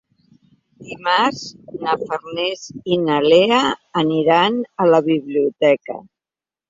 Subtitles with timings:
[0.85, 1.43] Dimarts
[1.83, 2.63] na Farners
[2.95, 3.61] i na Lea
[4.05, 6.01] aniran a la biblioteca.